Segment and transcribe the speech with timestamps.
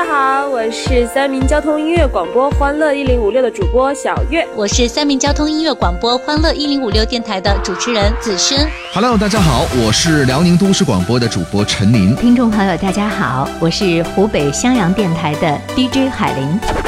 [0.00, 8.66] 家好，我是三明交通音乐广播欢乐一零五六的主播小月，我是三明交通音乐广播欢乐一零五六电台的主持人子轩。
[8.94, 12.16] Hello，大家好，我是辽宁都市广播的主播陈琳。
[12.16, 16.79] 听众朋友，大家好，我是湖北襄阳电台的 DJ 海林。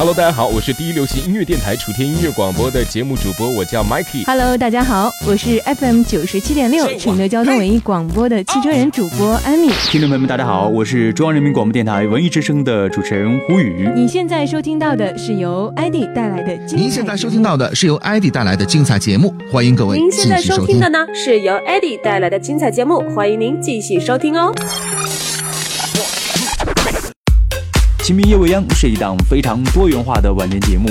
[0.00, 4.24] Hello，大家好，我是第一流行音乐电台楚天音乐广播的节目主播，我叫 Mikey。
[4.24, 9.68] Hello，大家好，我是 FM 九十七点六承德交通文艺广播的汽车人主播安米。
[9.90, 13.92] 听众朋友们，大家好，我是中央人民广播电台文艺之声的主持人胡宇。
[13.94, 16.76] 你现在收听到的是由 ID 带来的精彩。
[16.76, 24.50] 您现在收听到的是由 ID 带来的精彩节目，欢迎各位您现在收听的呢是由 ID 带来的精彩节目，欢迎您继续收听哦。
[28.10, 30.90] 《清明夜未央》是一档非常多元化的晚间节目，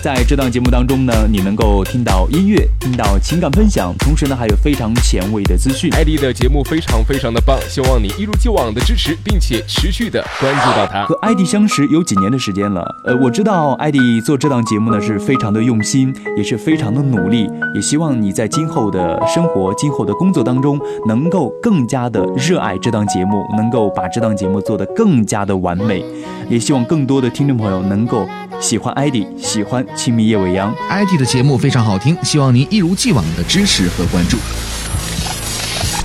[0.00, 5.92] 在这档节目当中呢，你能够听到音乐，听到情感分享，同时呢，还有非常前卫的资讯。
[5.92, 11.04] 艾迪的节目非常非常的棒，希望你一如既往的支持，并且持续的关注到他。
[11.04, 26.04] 和艾迪相识有几年的时间了，呃，我知道艾迪做这档节目呢是非常的用心，也是非常的努力，也希望你在今后的生活、今后的工作当中，能够更加的热爱这档节目，能够把这档节目做得更加的完美。
[26.48, 28.26] 也希望更多的听众朋友能够
[28.58, 30.74] 喜欢艾迪，喜欢《清明夜未央》。
[30.88, 34.36] 艾迪的节目非常好听，希望您一如既往的支持和关注。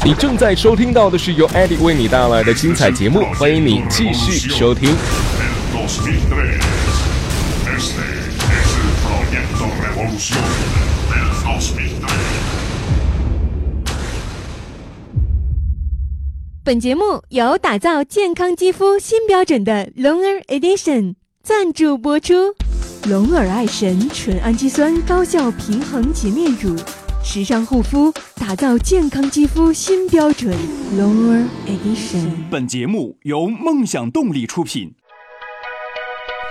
[0.06, 4.96] 你正在收听到的是由艾迪为你带来的精彩节目，欢迎你继续收听。
[16.66, 22.56] 本节目由打造健康肌肤新标准的 loner Edition 赞助播出。
[23.10, 26.74] 龙耳爱神纯氨基酸高效平衡洁面乳，
[27.22, 30.56] 时尚护肤，打造健康肌肤新标准。
[30.96, 32.30] 龙耳 Edition。
[32.50, 34.94] 本节目由梦想动力出品。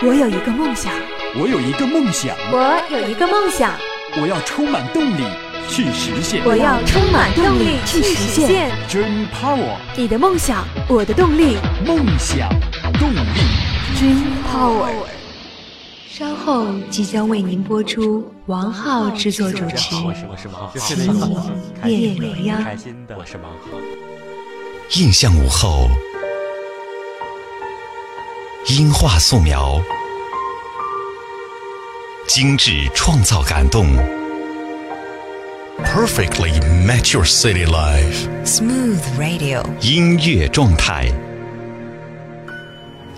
[0.03, 0.93] 我有一个梦想，
[1.41, 3.73] 我有一个梦想，我有一个梦想，
[4.21, 5.23] 我要充满动力
[5.71, 6.45] 去实现。
[6.45, 8.71] 我要充满动力去实现。
[8.91, 11.57] Dream Power，你的梦想，我的动力。
[11.87, 12.51] 梦想
[13.01, 13.17] 动力。
[13.97, 14.21] Dream
[14.53, 15.22] Power。
[16.23, 19.97] 稍后即将为您播出王浩制作主持
[20.79, 21.21] 《清明
[21.85, 22.63] 夜未央》。
[23.19, 23.77] 我是王浩。
[24.93, 25.89] 印象午后，
[28.69, 29.83] 音画素描，
[32.29, 33.85] 精致创造感动
[35.85, 36.53] ，perfectly
[36.87, 38.29] match your city life。
[38.45, 41.09] Smooth Radio，音乐状态，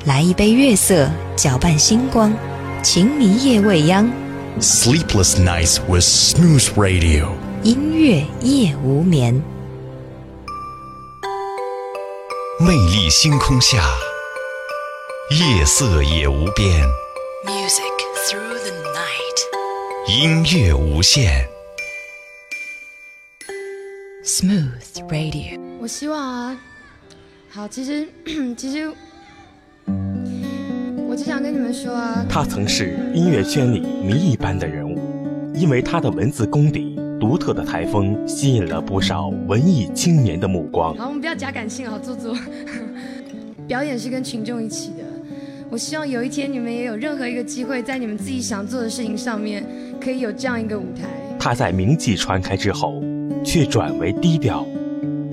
[0.07, 2.33] 来一杯月色，搅拌星光。
[2.85, 4.07] 情迷夜未央
[4.61, 7.31] Sleepless nights with smooth radio。
[7.63, 9.43] 音乐夜无眠。
[12.61, 13.83] 魅力星空下，
[15.31, 16.87] 夜色也无边。
[17.47, 17.81] Music
[18.29, 19.39] through the night。
[20.07, 21.49] 音乐无限。
[24.27, 25.59] Smooth Radio。
[25.81, 26.61] 我希望啊，
[27.49, 28.07] 好，其实
[28.59, 28.93] 其实。
[31.15, 34.99] 我只想跟你们说啊，他曾是音乐圈里谜一般的人物，
[35.55, 40.93] 因为他的文字功底、独特的台风，吸引了不少文艺青年的目光。
[40.97, 42.37] 好，我们不要假感性，好做作。
[43.69, 45.05] 表演是跟群众一起的，
[45.71, 49.65] 我希望有一天你们也有任何一个机会，在你们自己想做的事情上面，
[50.01, 51.09] 可以有这样一个舞台。
[51.39, 53.01] 他在名气传开之后，
[53.45, 54.67] 却转为低调，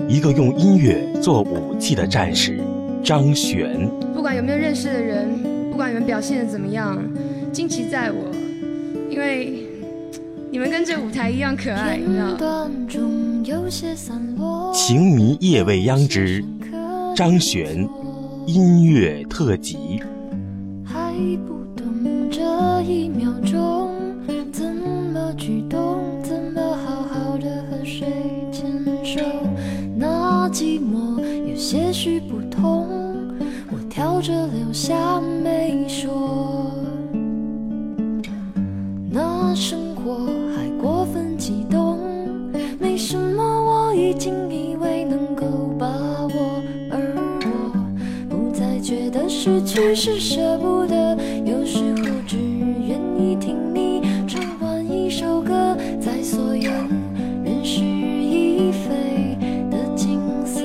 [0.06, 2.60] 一个用音乐做武器的战士
[3.02, 3.90] 张悬。
[4.14, 5.51] 不管有没有认识的人。
[5.88, 6.98] 你们表现的怎么样，
[7.52, 8.30] 惊奇在我，
[9.10, 9.66] 因为
[10.50, 12.68] 你们跟这舞台一样可爱，你知道。
[14.72, 16.42] 情迷夜未央之
[17.14, 17.88] 张悬
[18.46, 20.00] 音乐特辑。
[20.84, 21.12] 还
[21.46, 22.40] 不懂这
[22.82, 23.90] 一秒钟
[24.50, 28.06] 怎么举动，怎么好好的和谁
[28.50, 28.64] 牵
[29.04, 29.20] 手，
[29.96, 32.88] 那寂寞有些许不同。
[33.90, 35.20] 挑着留下
[49.44, 52.36] 失去是舍不得，有时候只
[52.86, 56.70] 愿意听你唱完一首歌，在所有
[57.44, 59.36] 人事已非
[59.68, 60.60] 的景色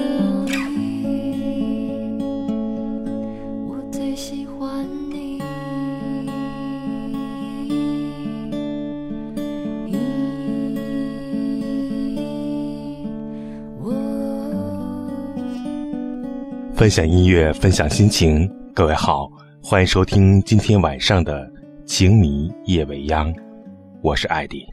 [0.45, 0.53] 里。
[3.68, 5.41] 我最喜欢你。
[16.75, 18.47] 分享音乐，分享心情。
[18.77, 19.27] 各位好，
[19.59, 21.44] 欢迎收听今天晚上的
[21.88, 23.33] 《情迷夜未央》，
[24.03, 24.68] 我是艾迪。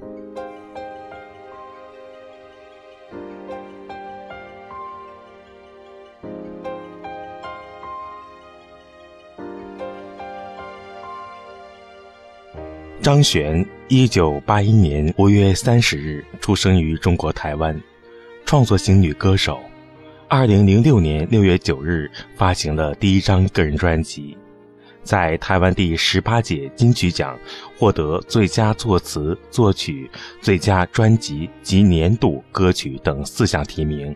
[13.00, 17.74] 张悬，一九八一年五月三十日出生于中国台湾，
[18.44, 19.58] 创作型女歌手。
[20.36, 24.36] 二零零六年六月九日发行了第一张个人专辑，
[25.04, 27.38] 在台湾第十八届金曲奖
[27.78, 30.10] 获得最佳作词、作曲、
[30.40, 34.12] 最佳专辑及年度歌曲等四项提名，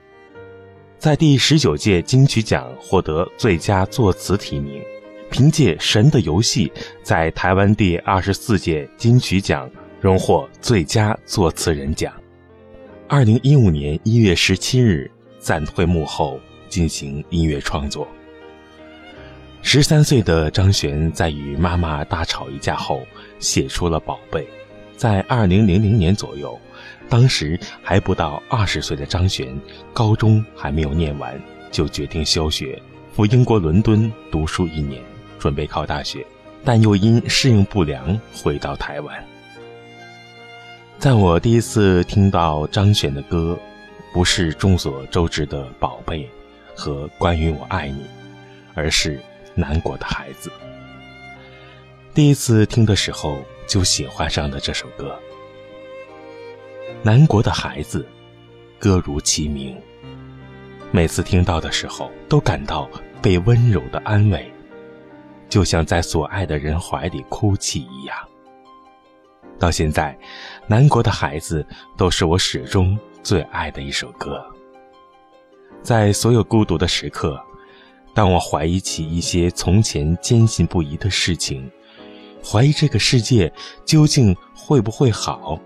[0.98, 4.82] 在第十九届金曲奖获得最佳作词提名。
[5.30, 6.66] 凭借《神的游戏》
[7.00, 12.12] 在台湾第二十四届金曲奖荣获最佳作词人奖。
[13.06, 18.06] 二零一五年一月十七日暂退幕后进行音乐创作。
[19.62, 23.06] 十三岁的张悬在与妈妈大吵一架后，
[23.38, 24.42] 写出了《宝贝》。
[24.96, 26.58] 在二零零零年左右，
[27.08, 29.56] 当时还不到二十岁的张悬，
[29.92, 31.40] 高中还没有念完，
[31.70, 32.80] 就决定休学，
[33.12, 35.02] 赴英国伦敦读书一年。
[35.38, 36.26] 准备考大学，
[36.64, 39.24] 但又因适应不良回到台湾。
[40.98, 43.56] 在我第一次听到张悬的歌，
[44.12, 46.24] 不是众所周知的《宝贝》
[46.74, 48.02] 和《关于我爱你》，
[48.74, 49.16] 而是
[49.54, 50.50] 《南国的孩子》。
[52.14, 55.16] 第一次听的时候就喜欢上了这首歌，
[57.02, 58.00] 《南国的孩子》，
[58.82, 59.80] 歌如其名。
[60.90, 62.88] 每次听到的时候，都感到
[63.20, 64.50] 被温柔的安慰。
[65.48, 68.16] 就像在所爱的人怀里哭泣一样。
[69.58, 70.18] 到现在，
[70.66, 71.66] 南国的孩子
[71.96, 74.44] 都是我始终最爱的一首歌。
[75.82, 77.40] 在所有孤独的时刻，
[78.14, 81.70] 当我怀疑起一些从前坚信不疑的事情，
[82.44, 83.52] 怀疑这个世界
[83.84, 85.58] 究竟会不会好，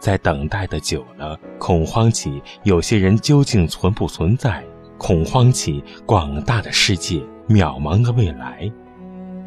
[0.00, 4.64] 在等待的久了，恐慌起有些人究竟存不存在，
[4.98, 7.22] 恐慌起广大的世界。
[7.48, 8.68] 渺茫的未来，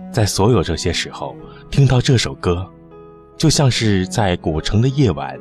[0.10, 1.36] 在所有这些时候，
[1.70, 2.66] 听到这首歌，
[3.36, 5.38] 就像是在古城的夜晚，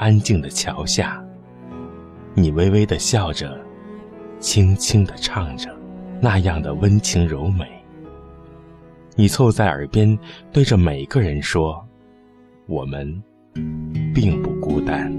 [0.00, 1.22] 安静的桥下，
[2.32, 3.60] 你微微的笑着，
[4.38, 5.68] 轻轻的唱着，
[6.22, 7.66] 那样的温情柔美。
[9.14, 10.18] 你凑在耳边，
[10.50, 11.86] 对着每个人说
[12.66, 13.22] ：“我们
[14.14, 15.12] 并不孤单。”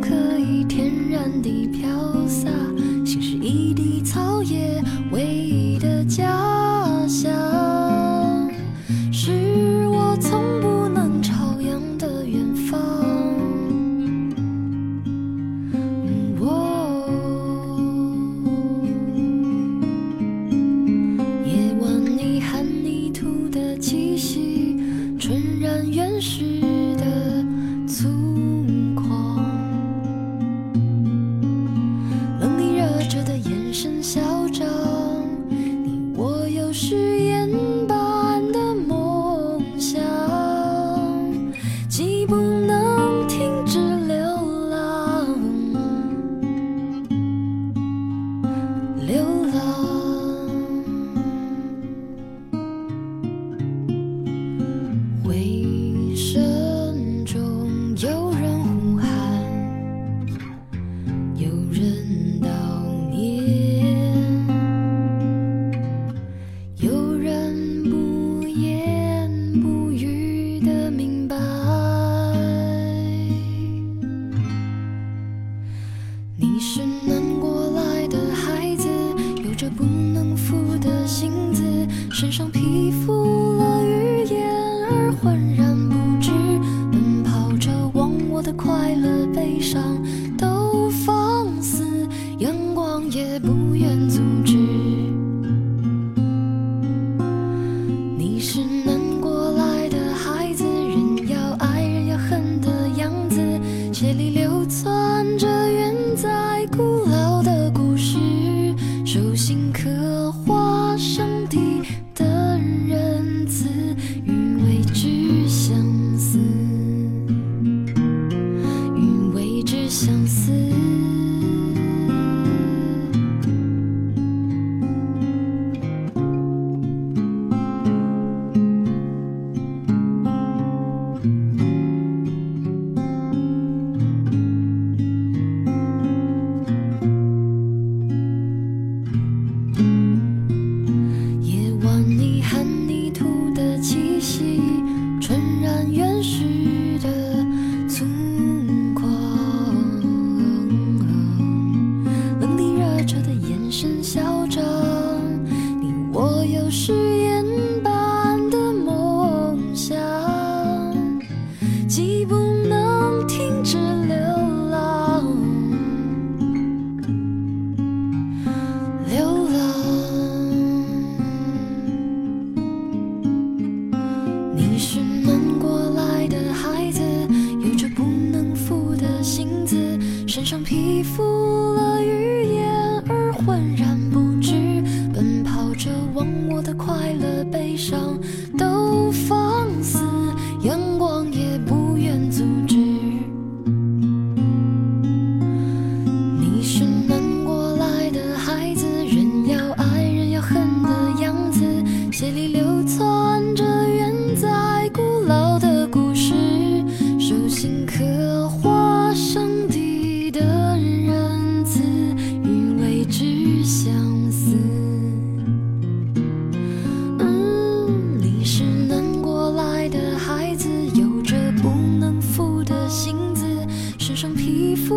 [0.00, 2.48] 可以天然地飘洒
[3.04, 4.82] 心是一地草野
[5.12, 7.49] 唯一的家乡。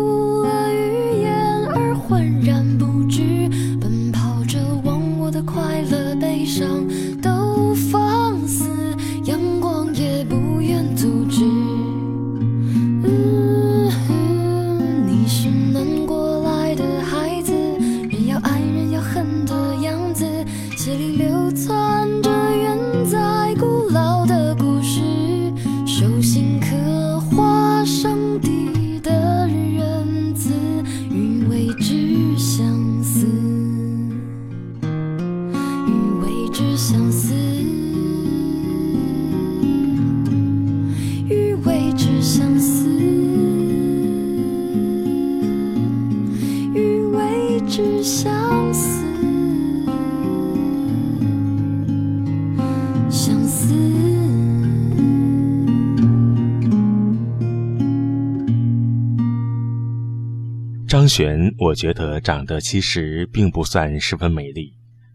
[0.04, 1.13] 披覆了雨
[60.94, 64.72] 张悬，我觉得长得其实并不算十分美丽，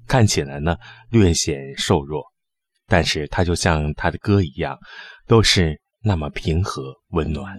[0.10, 0.76] 看起来呢
[1.10, 2.22] 略显瘦弱，
[2.86, 4.78] 但是她就像她的歌一样，
[5.26, 7.58] 都是那么平和温暖。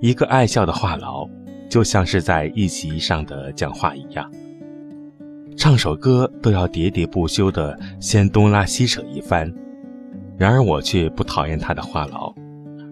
[0.00, 1.28] 一个爱笑的话痨，
[1.68, 4.32] 就像是在一席上的讲话一样，
[5.56, 9.52] 唱首歌都要喋喋不休的先东拉西扯一番。
[10.38, 12.32] 然而我却不讨厌他的话痨，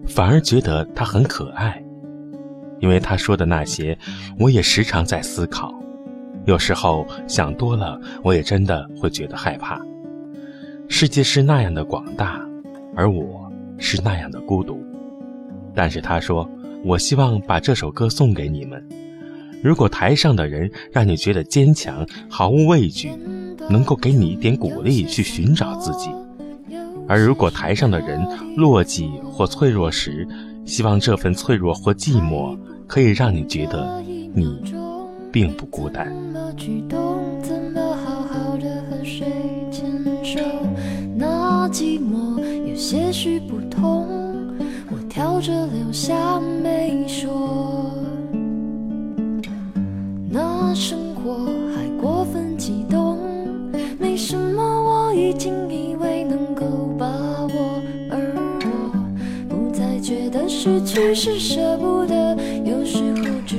[0.05, 1.81] 反而觉得他很可爱。
[2.79, 3.97] 因为他说的那些，
[4.39, 5.73] 我也时常在思考。
[6.45, 9.81] 有时候想多了，我也真的会觉得害怕。
[10.87, 12.39] 世界是那样的广大，
[12.95, 14.81] 而我是那样的孤独。
[15.75, 16.49] 但是他说
[16.85, 18.81] ：“我希望把这首歌送给你们。
[19.61, 23.11] 如果台上的人让你觉得坚强、毫无畏惧，
[23.69, 26.09] 能够给你一点鼓励去寻找自己；
[27.07, 30.25] 而如果台上的人落寂或脆弱时，
[30.67, 32.55] 希望这份脆弱或寂寞
[32.85, 34.61] 可以让你觉得你
[35.31, 36.05] 并不孤单。
[36.05, 37.41] 怎么举动？
[37.41, 39.25] 怎么好好的和谁
[39.71, 39.89] 牵
[40.23, 40.39] 手？
[41.15, 44.05] 那寂寞有些许不同，
[44.91, 47.91] 我挑着留下没说。
[50.29, 51.06] 那生
[60.67, 63.55] 失去是舍不得，有时候只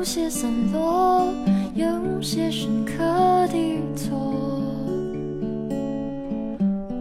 [0.00, 1.30] 有些散落，
[1.74, 4.62] 有些深刻的错，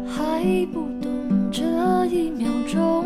[0.05, 1.63] 还不懂这
[2.07, 3.05] 一秒钟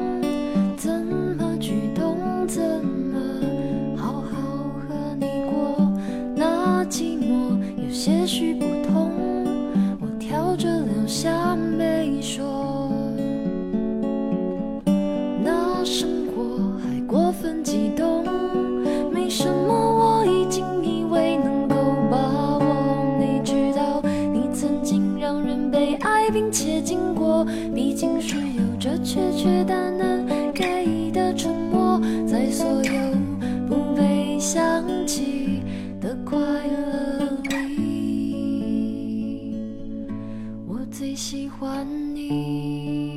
[40.94, 43.16] 最喜欢你。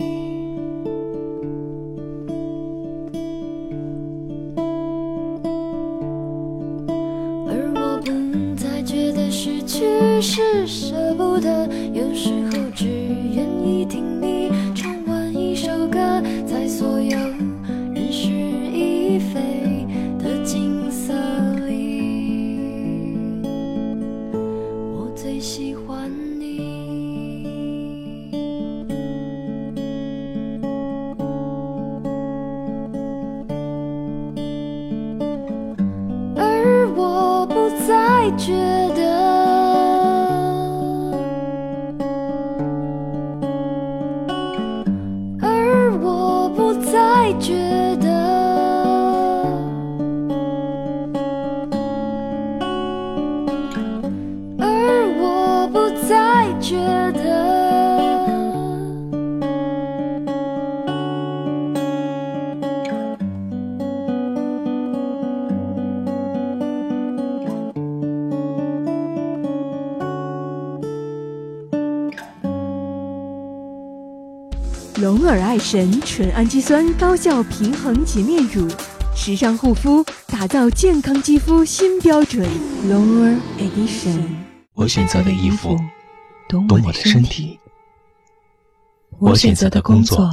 [7.47, 8.11] 而我不
[8.57, 9.85] 再觉得失去
[10.23, 14.16] 是舍不得，有时候只愿意听
[56.69, 56.75] 觉
[57.13, 57.47] 得。
[75.01, 78.67] 龙儿爱神纯氨基酸高效平衡洁面乳，
[79.15, 82.45] 时尚护肤，打造健康肌肤新标准。
[82.89, 84.19] 龙儿 Edition。
[84.75, 85.79] 我选择的衣服，
[86.49, 87.59] 懂懂我的身体；
[89.19, 90.31] 我选择的工作，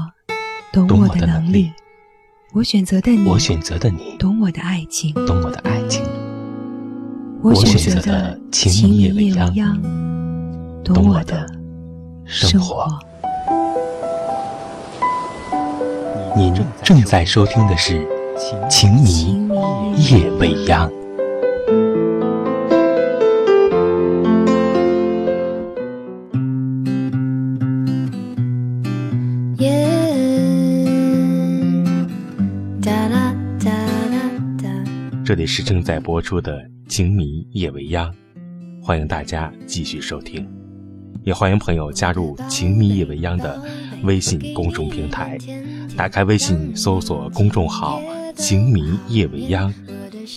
[0.71, 1.71] 懂懂我的能力
[2.53, 6.03] 我选择的你，我选择的你，懂我的爱情；懂我的爱情；
[7.41, 9.81] 我选择的的情情迷夜未央央，
[10.83, 11.47] 懂懂我的
[12.25, 12.87] 生活。
[16.35, 18.05] 您正在收听的是
[18.69, 19.49] 《情迷
[19.97, 20.87] 夜未央》。
[35.33, 38.07] 这里是正在播出的《情迷夜未央》，
[38.85, 40.47] 欢迎大家继续收听，
[41.23, 43.59] 也欢迎朋友加入《情迷夜未央》的
[44.03, 45.35] 微信公众平台，
[45.97, 47.99] 打开微信搜索公众号
[48.37, 49.73] “情迷夜未央”，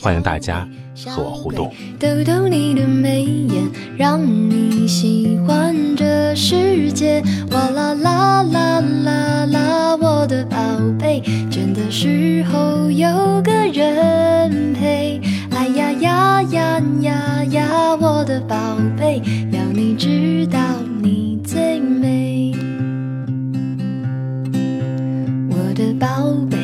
[0.00, 0.66] 欢迎大家
[1.04, 1.72] 和我互动。
[1.98, 7.22] 逗逗你的眉眼，让你喜欢这世界。
[7.50, 10.56] 哇啦啦啦啦啦，我的宝
[10.98, 13.08] 贝，倦的时候有
[13.42, 15.20] 个人陪。
[15.50, 18.56] 哎呀呀呀呀呀，我的宝
[18.98, 19.20] 贝，
[19.52, 20.58] 要你知道
[21.02, 22.54] 你最美。
[25.50, 26.06] 我的宝
[26.50, 26.55] 贝，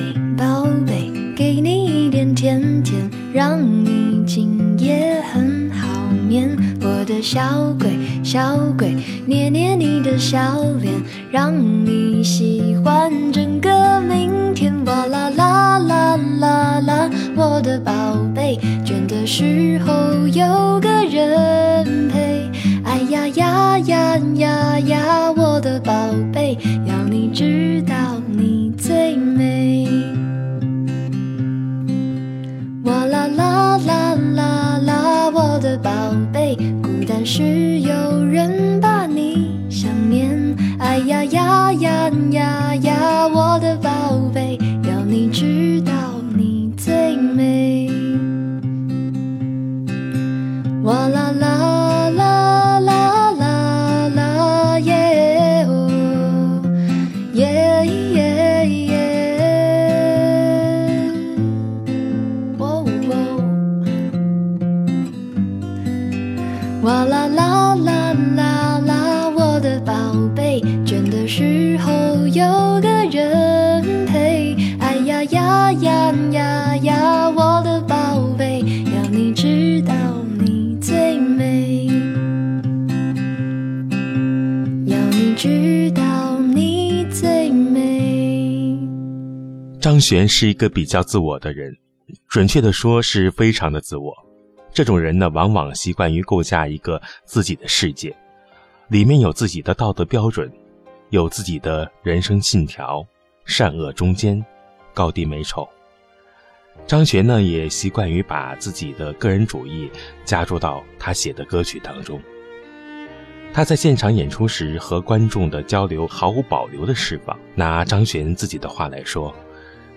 [7.32, 7.40] 小
[7.80, 7.88] 鬼，
[8.22, 10.38] 小鬼，捏捏你的笑
[10.82, 10.92] 脸，
[11.30, 11.50] 让
[11.86, 14.70] 你喜欢整个明天。
[14.84, 17.92] 哇啦啦啦啦啦，我的宝
[18.34, 22.50] 贝，倦的时候有个人陪。
[22.84, 25.90] 哎呀呀呀呀呀，我的宝
[26.34, 29.88] 贝，要你知道你最美。
[32.84, 35.90] 哇啦啦啦啦啦，我的宝
[36.30, 36.58] 贝，
[37.08, 40.56] 但是有人把你想念。
[40.78, 43.90] 哎呀呀呀呀呀，我的宝
[44.32, 45.80] 贝，要你知
[90.12, 91.74] 张悬是一个比较自我的人，
[92.28, 94.14] 准确的说是非常的自我。
[94.70, 98.14] 这种人呢，往往习惯于构架一个自己的世界，
[98.88, 100.52] 里面有自己的道德标准，
[101.08, 103.02] 有自己的人生信条，
[103.46, 104.44] 善恶中间，
[104.92, 105.66] 高低美丑。
[106.86, 109.90] 张悬呢，也习惯于把自己的个人主义
[110.26, 112.20] 加入到他写的歌曲当中。
[113.50, 117.34] 他在现场演出时和观众的交流毫无保留的释放。
[117.54, 119.34] 拿张悬自己的话来说：“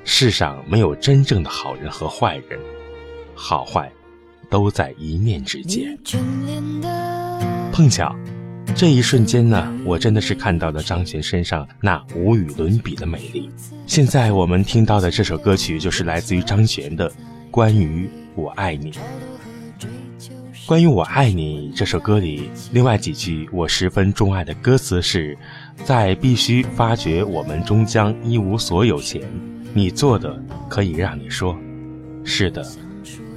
[0.05, 2.59] 世上没有真正的好人和坏人，
[3.33, 3.91] 好坏
[4.49, 5.97] 都在一念之间。”
[7.73, 8.15] 碰巧，
[8.75, 13.49] 这一瞬间呢，我真的是看到了张悬身上那无与伦比的美丽。
[13.87, 17.09] 现在我们听到的这首歌曲就是来自于张悬的
[17.49, 18.91] 《关于我爱你》。
[20.67, 25.37] 关于我爱你这首歌里，另外几句我十分钟爱的歌词是：
[25.83, 29.21] 在必须发觉我们终将一无所有前，
[29.77, 31.53] 你做的可以让你说，
[32.23, 32.65] 是的，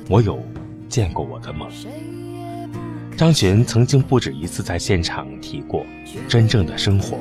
[0.09, 0.41] 我有
[0.89, 1.69] 见过我的梦。
[3.17, 5.85] 张悬曾经不止一次在现场提过，
[6.29, 7.19] 真正的生活，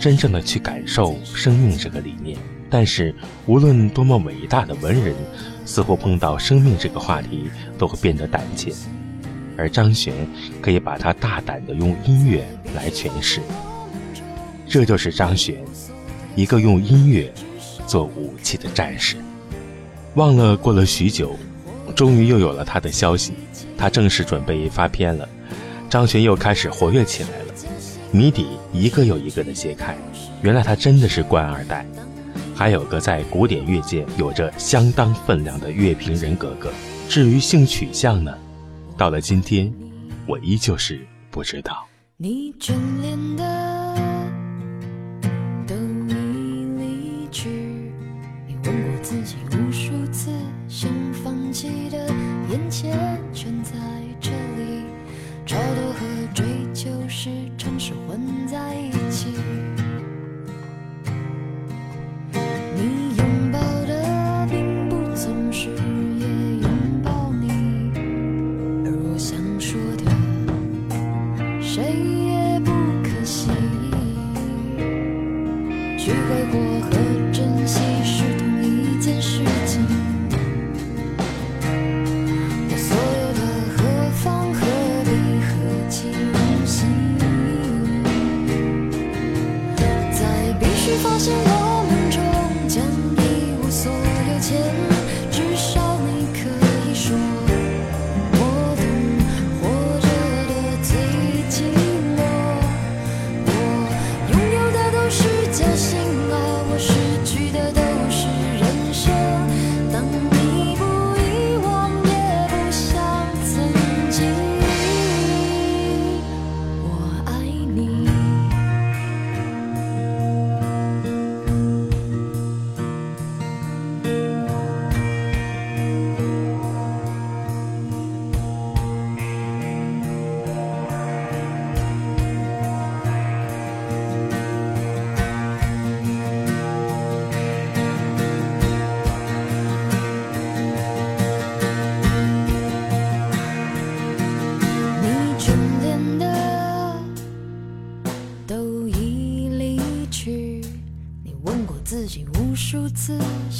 [0.00, 2.36] 真正的去感受生命这个理念。
[2.68, 3.14] 但是，
[3.46, 5.14] 无论多么伟大的文人，
[5.64, 7.44] 似乎碰到生命这个话题
[7.78, 8.72] 都会变得胆怯。
[9.56, 10.12] 而张悬
[10.60, 12.44] 可以把它大胆地用音乐
[12.74, 13.40] 来诠释，
[14.66, 15.62] 这就是张悬，
[16.34, 17.32] 一个用音乐
[17.86, 19.16] 做武器的战士。
[20.14, 21.36] 忘了过了许久，
[21.94, 23.32] 终于又有了他的消息，
[23.76, 25.28] 他正式准备发片了。
[25.90, 27.54] 张悬又开始活跃起来了，
[28.10, 29.96] 谜底一个又一个的揭开。
[30.42, 31.86] 原来他真的是官二代，
[32.54, 36.72] 还有个在古典乐界有着相当分量的乐评人格格。
[37.08, 38.36] 至于性取向呢？
[38.96, 39.72] 到了今天，
[40.26, 41.86] 我依旧是不知道。
[42.16, 43.53] 你眷恋的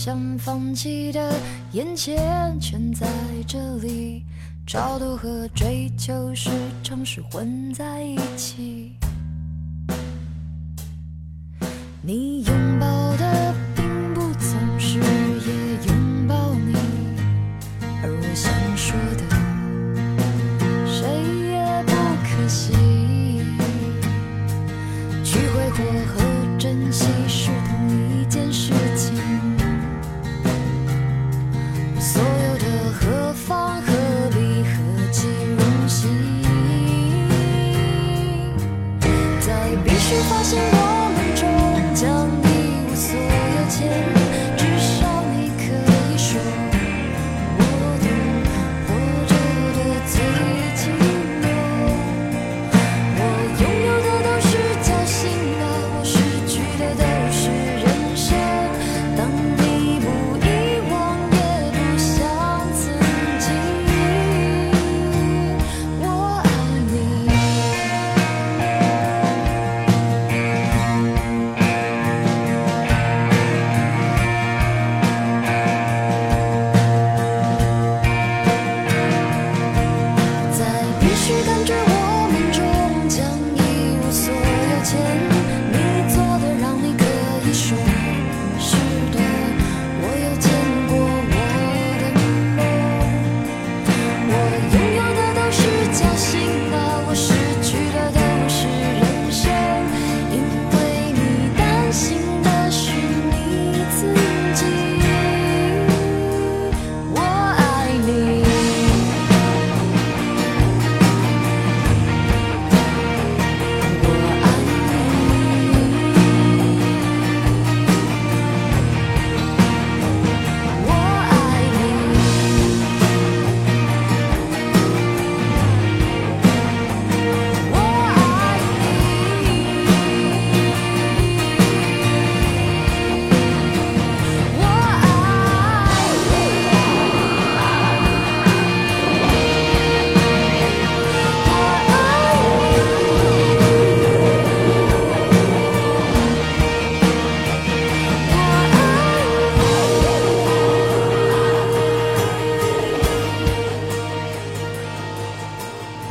[0.04, 1.32] 想放弃的
[1.72, 3.06] 眼前全在
[3.46, 4.22] 这里，
[4.66, 6.50] 超度和追求时
[6.82, 8.92] 常是混在一起。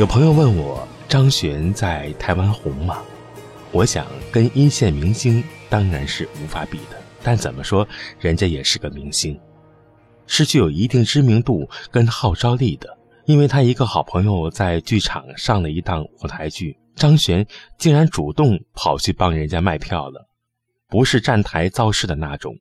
[0.03, 3.01] 有朋友问我，张悬在台湾红吗？
[3.71, 7.87] 我想跟一线明星当然是无法比的，但怎么说，
[8.19, 9.39] 人家也是个明星，
[10.27, 12.97] 是具有一定知名度跟号召力的。
[13.23, 20.27] 因为他一个好朋友在剧场上了一档舞台剧，张悬竟然主动跑去帮人家卖票了，
[20.89, 22.53] 不是站台造势的那种，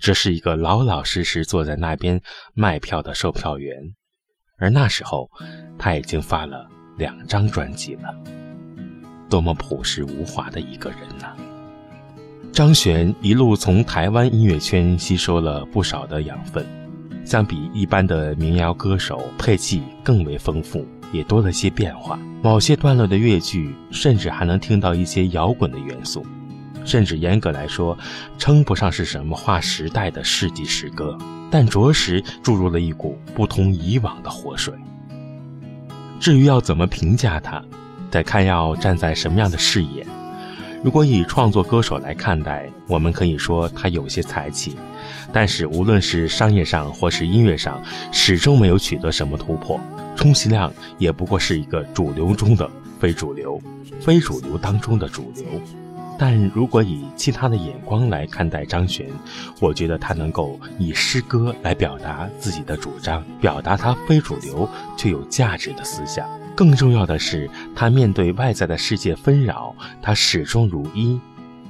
[0.00, 2.20] 只是一个老老实实坐在那边
[2.54, 3.72] 卖票的售票员。
[4.58, 5.28] 而那时候，
[5.76, 6.68] 他已经发了
[7.02, 8.14] 两张专辑了。
[9.28, 11.34] 多么朴实无华的一个人呐！
[12.52, 16.64] 张悬一路从台湾音乐圈吸收了不少的养分，
[17.24, 22.16] 相比一般的民谣歌手，配器更为丰富，也多了些变化。
[22.40, 26.24] 某些段落的乐句，甚至还能听到一些摇滚的元素，
[26.84, 27.98] 甚至严格来说，
[28.38, 31.18] 称不上是什么划时代的世纪诗歌，
[31.50, 34.72] 但着实注入了一股不同以往的活水。
[36.22, 37.60] 至于要怎么评价他？
[38.08, 40.06] 得看要站在什么样的视野。
[40.80, 44.76] 如果以创作歌手来看待，我们可以说他有些才气，
[45.32, 47.82] 但是无论是商业上或是音乐上，
[48.12, 49.80] 始终没有取得什么突破，
[50.14, 53.60] 充其量也不过是一个主流中的非主流，
[54.00, 55.44] 非主流当中的主流。
[56.18, 59.08] 但如果以其他的眼光来看待张悬，
[59.60, 66.28] 我觉得他能够以诗歌来表达自己的主张，表达他非主流却有价值的思想。
[66.54, 71.18] 更重要的是，他面对外在的世界纷扰，他始终如一，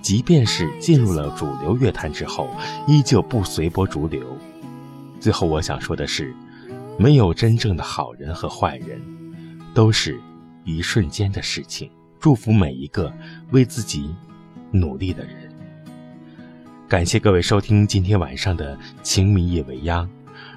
[0.02, 2.50] 即便是进入了主流乐坛之后，
[2.86, 4.36] 依旧不随波逐流。
[5.20, 6.34] 最后，我想说的是，
[6.98, 9.00] 没有真正的好人和坏人，
[9.72, 10.20] 都是
[10.64, 11.88] 一瞬间的事情。
[12.18, 13.12] 祝福每一个
[13.50, 14.14] 为自己
[14.72, 15.34] 努力的人。
[16.88, 20.04] 感谢各位收听今天晚上的《情迷夜未央》。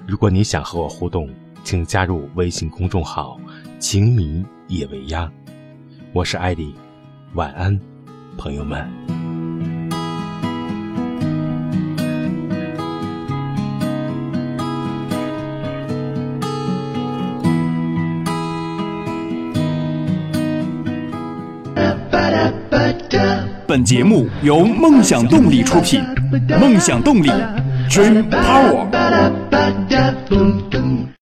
[0.06, 1.30] 如果你想和我互动，
[1.62, 3.40] 请加入微信公众号。
[3.78, 5.30] 情迷夜未央，
[6.12, 6.74] 我是艾迪，
[7.34, 7.78] 晚安，
[8.36, 9.15] 朋友们。
[23.76, 26.02] 本节目由梦想动力出品，
[26.58, 27.30] 梦想动力
[27.90, 28.86] ，Dream Power。